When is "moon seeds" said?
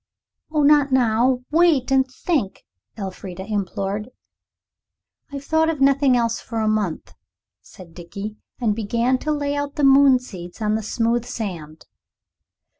9.83-10.59